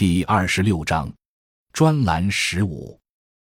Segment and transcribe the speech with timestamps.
[0.00, 1.12] 第二十六章，
[1.74, 2.98] 专栏十五：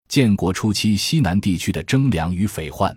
[0.07, 2.95] 建国初期西南地区的征粮与匪患。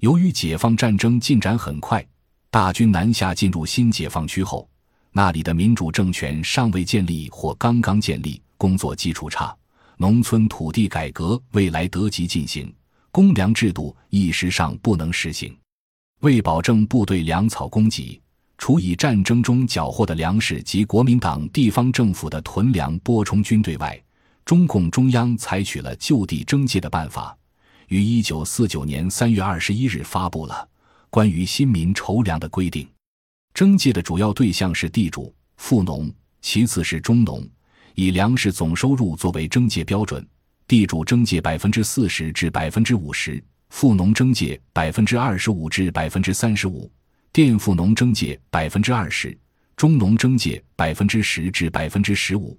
[0.00, 2.06] 由于解放战争进展很快，
[2.50, 4.68] 大军南下进入新解放区后，
[5.10, 9.56] 那里的民主政权尚未建立或刚刚建立，工作基础差，
[9.96, 12.70] 农村土地改革未来得及进行，
[13.10, 15.56] 公粮制度一时上不能实行。
[16.20, 18.20] 为保证部队粮草供给。
[18.62, 24.00] 除以战争中缴获的粮食及国民党地方政府的囤粮拨充军队外，
[24.44, 27.36] 中共中央采取了就地征借的办法，
[27.88, 30.54] 于一九四九年三月二十一日发布了
[31.10, 32.84] 《关于新民筹粮的规定》。
[33.52, 36.08] 征借的主要对象是地主、富农，
[36.40, 37.44] 其次是中农，
[37.96, 40.24] 以粮食总收入作为征借标准，
[40.68, 46.88] 地主征借百分之四十至百分之五十，富农征借百分之二十五至百分之三十五。
[47.32, 49.34] 佃富农征界百分之二十，
[49.74, 52.58] 中农征界百分之十至百分之十五，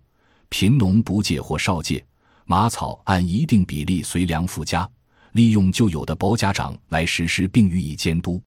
[0.50, 2.04] 贫农不借或少借，
[2.46, 4.90] 马草按一定比例随粮附加，
[5.34, 8.42] 利用旧有的保甲长来实施并予以监督。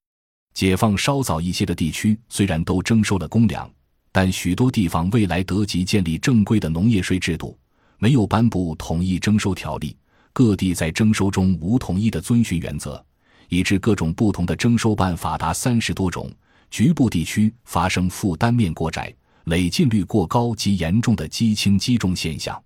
[0.52, 3.70] 解放稍早一些的地区虽然都征收了公粮，
[4.10, 7.56] 但许多地方未来得及建立正规的农业税制度，
[8.00, 9.96] 没有颁布统一征收条例，
[10.32, 13.05] 各地在征收中无统一的遵循原则。
[13.48, 16.30] 以致各种不同的征收办法达三十多种，
[16.70, 22.60] 局部地区发生负担面过窄、累进率过高及严重的积轻积重现象。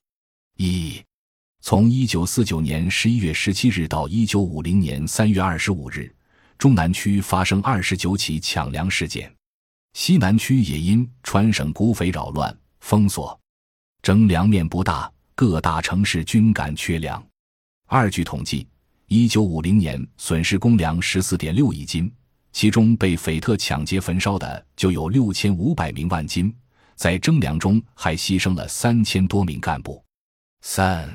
[0.57, 1.03] 一，
[1.61, 6.15] 从一九四九年十一月十七日到一九五零年三月二十五日，
[6.59, 9.33] 中南区发生二十九起抢粮事件，
[9.95, 13.39] 西南区也因川省谷匪扰乱封锁，
[14.03, 17.23] 征粮面不大，各大城市均感缺粮。
[17.87, 18.67] 二据统计。
[19.13, 22.09] 一九五零年损失公粮十四点六亿斤，
[22.53, 26.55] 其中被匪特抢劫焚烧的就有六千五百名万斤，
[26.95, 30.01] 在征粮中还牺牲了三千多名干部。
[30.61, 31.11] 三，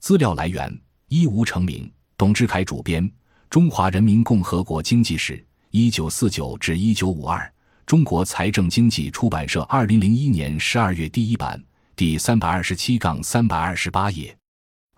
[0.00, 3.08] 资料来源：一吴成明、董志凯主编，
[3.48, 5.36] 《中华人民共和国经济史》，
[5.70, 7.48] 一九四九至一九五二，
[7.86, 11.62] 中国财政经济出版社二零零一年十二月第一版，
[11.94, 14.36] 第三百二十七杠三百二十八页。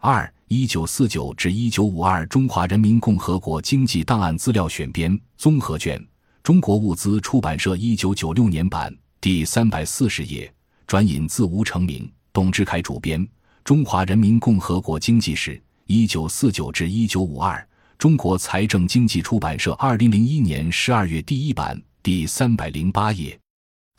[0.04, 6.04] 二一九四九至一九五二中华人民共和国经济档案资料选编综合卷，
[6.42, 10.52] 中国物资出版社一九九六年版第三百四十页，
[10.88, 13.24] 转引自吴成明、董志凯主编
[13.62, 15.52] 《中华人民共和国经济史》
[15.86, 17.64] 一九四九至一九五二，
[17.96, 23.41] 中国财政经济出版社二零零一年十二月第一版第三百零八页。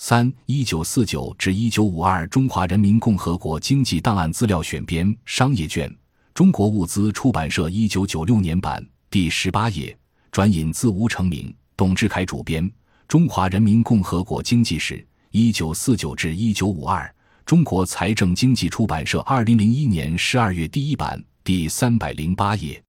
[0.06, 5.90] 三一九四九至一九五二中华人民共和国经济档案资料选编商业卷，
[6.34, 9.98] 中国物资出版社一九九六年版第十八页，
[10.30, 12.70] 转引自吴成明、董志凯主编
[13.08, 14.96] 《中华人民共和国经济史》
[15.32, 17.10] 一九四九至一九五二，
[17.46, 22.84] 中国财政经济出版社二零零一年十二月第一版第三百零八页。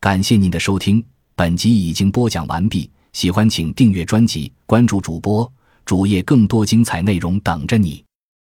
[0.00, 2.90] 感谢您的收听，本集已经播讲完毕。
[3.12, 5.50] 喜欢请订阅专辑，关注主播。
[5.88, 8.07] 主页更多精彩内容等着你。